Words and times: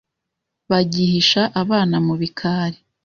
bagihisha 0.69 1.41
abana 1.61 1.95
mu 2.05 2.13
bikari 2.21 2.77